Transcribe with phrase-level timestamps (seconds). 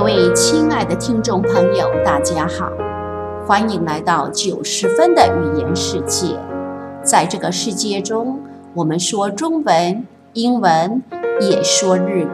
[0.00, 2.72] 各位亲爱的听众朋友，大家好，
[3.46, 6.38] 欢迎来到九十分的语言世界。
[7.04, 8.40] 在这个世界中，
[8.72, 11.02] 我们说中文、英文，
[11.42, 12.28] 也说日语。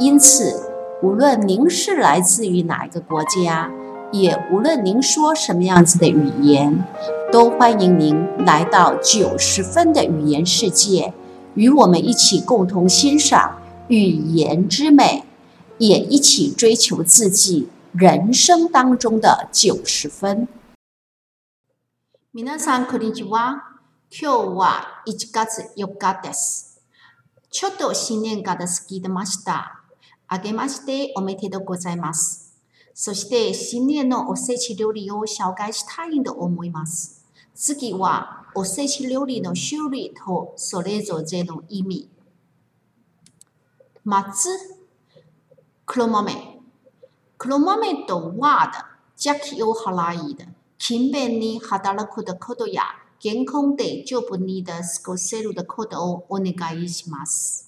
[0.00, 0.60] 因此，
[1.04, 3.70] 无论您是来自于哪一个国家，
[4.10, 6.84] 也无论您说什么样子的语言，
[7.30, 11.14] 都欢迎您来到九十分的语言世界，
[11.54, 15.22] 与我们一起共同欣赏语言之美。
[15.78, 20.46] 也一起追求自己人生当中的九十分。
[22.32, 23.78] 皆さんこんにちは。
[24.10, 26.80] 今日は一月四日です。
[27.50, 29.80] ちょっと新年が好きでました。
[30.28, 32.54] あげましておめでとうございます。
[32.94, 37.24] そして新年のおせち料理を紹介したいと思います。
[37.54, 42.10] 次はおせち料理の修理とそれぞれの意味。
[44.04, 44.81] まず、
[45.91, 46.61] ず黒豆。
[47.37, 50.47] 黒豆とは的邪気を払い的、
[50.79, 52.83] 勤勉に働くことや
[53.19, 57.65] 健康で丈夫に的過ごせることをお願いします。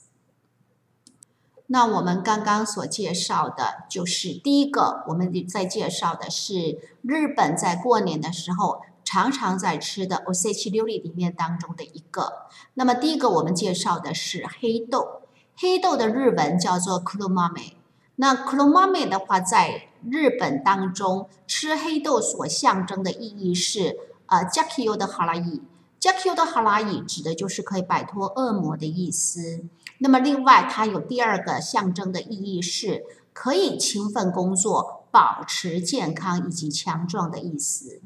[1.67, 12.47] 那我们刚刚所介绍的就是第一个，我们在介绍的是日本在过年的时候常常在吃的 osechi 料理里面当中的一个。
[12.73, 15.21] 那么第一个我们介绍的是黑豆，
[15.55, 17.73] 黑豆的日文叫做 kuromame。
[18.16, 25.60] 那 kuromame 的话，在日本当中，吃黑豆所象征的意义是，呃，jakiyo 的哈拉伊
[26.00, 29.64] ，jakiyo 的哈拉伊指的就是可以摆脱恶魔的意思。
[29.98, 38.00] 那么另外，它有第二个象征的意义是，可以勤奋工作、保持健康以及强壮的意思。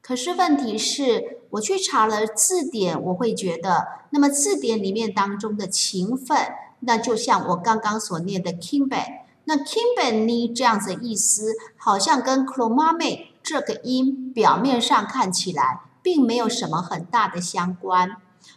[0.00, 6.36] 可是问题是，我去查了字典，我会觉得，那么字典里面当中的勤奋，
[6.80, 9.21] 那就像我刚刚所念的 kimben。
[9.44, 18.16] 那 Kimberly 这样子意思，好像跟 Kromame 这个音表面上看起来，并没有什么很大的相关。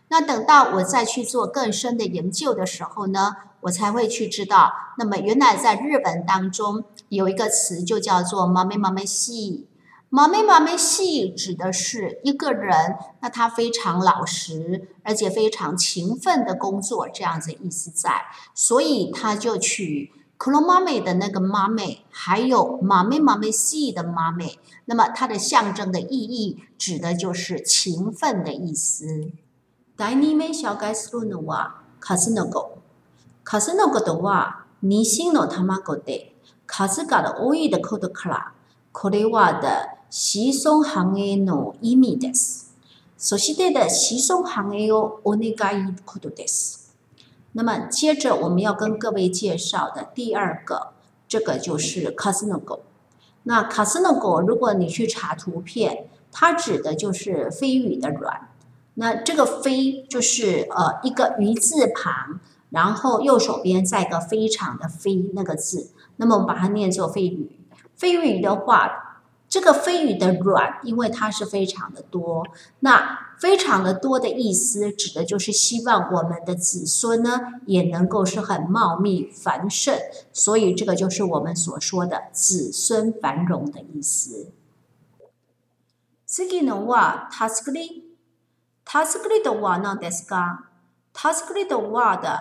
[0.10, 20.12] 那等到我再去做更深的研究的时候呢，我才会去知道，那么原来在日本当中有一个词就叫做 “mame mame si”，“mame mame si” 指的是一个人，那他非常老实，而且非常勤奋的工作，这样子意思在，所以他就取。
[20.37, 29.33] 克罗妈美的那个妈美，还有妈美妈美系的妈美，那么它的象征的意义，指的就是勤奋的意思。
[29.97, 32.79] 第二名小介するのはカスノコ。
[33.45, 36.35] カスノコとは西の卵で
[36.67, 38.53] 数が多いことから、
[38.93, 42.75] これは的子孫繁栄の意味です。
[43.19, 46.84] そして的子孫繁栄をお願いことです。
[47.58, 50.90] 那么接着我们要跟各位介绍的第二个，
[51.26, 52.82] 这个就是 c a s i n o g o。
[53.44, 58.50] 那 c a s i n o g o 如果你去查图片，它指的就是飞鱼的卵。
[58.96, 65.92] 那这个飞就是呃一个鱼字旁，然后右手边再一个非常的飞那个字。
[66.18, 67.50] 那么我们把它念作飞鱼。
[67.96, 69.05] 飞鱼的话。
[69.55, 72.47] 这个飞鱼的卵，因为它是非常的多，
[72.81, 79.99] 那非常的多的意思，指的就是希望我们的子孙呢，也能够是很茂密繁盛，
[80.33, 84.53] 所以这个就是我们所说的子孙繁荣的意思。
[86.27, 88.05] 次のはタスクリ、
[88.85, 90.61] タスクリとは何ですか？
[91.13, 92.41] タスクリとは的、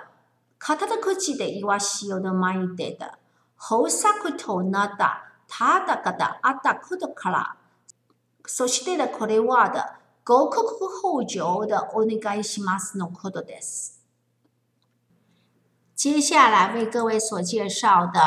[0.60, 3.18] 片口で言わしようの前でだ、
[3.60, 5.26] 豊作となった。
[5.48, 7.56] 他的个的阿达库的卡拉，
[8.46, 14.00] そして的これは的五克后久的お願いしますのことです。
[15.96, 18.22] 接下来为各位所介绍的，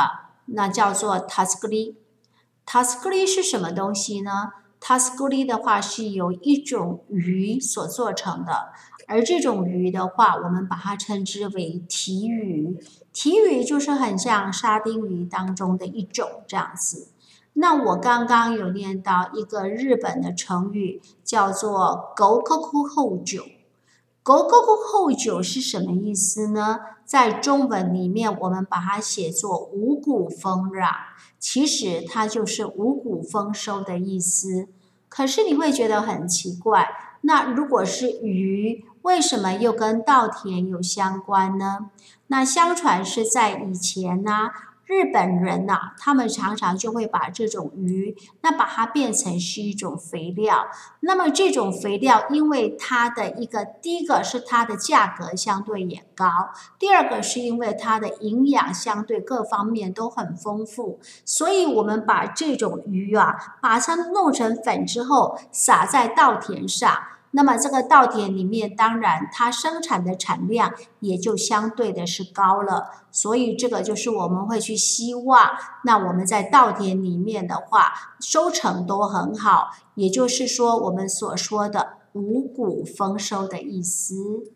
[0.46, 4.52] 那叫做 taskuri。taskuri 是什么东西呢？
[4.80, 8.72] taskuri 的话是由一种鱼所做成的，
[9.07, 12.77] 而这种鱼的话，我们把它称之为提鱼。
[13.11, 17.07] 提鱼就是很像沙丁鱼当中的一种这样子。
[17.53, 23.43] 那我刚刚有念到一个日本的成语，叫做“狗口口后酒”。
[24.21, 26.79] 狗口口后酒是什么意思呢？
[27.05, 30.91] 在中文里面，我们把它写作“五谷丰壤”，
[31.39, 34.67] 其实它就是五谷丰收的意思。
[35.07, 36.89] 可是你会觉得很奇怪，
[37.21, 41.91] 那如果是鱼，为什么又跟稻田有相关呢？
[42.27, 44.49] 那相传是在以前呢。
[44.85, 50.67] 日本人呐，他们常常就会把这种鱼，那把它变成是一种肥料。
[51.01, 56.25] 那么这种肥料，因为它的一个第一个是它的价格相对也高，
[56.79, 66.97] 第二个是因为它的营养相对各方面都很丰富，所以我们把这种鱼啊，把它弄成粉之后，撒在稻田上。
[67.31, 75.51] 那么这个稻田里面，当然它生产的产量也就相对的是高了，所以这个就是我们会去希望，
[75.83, 84.53] 那我们在稻田里面的话，收成都很好，也就是说我们所说的五谷丰收的意思。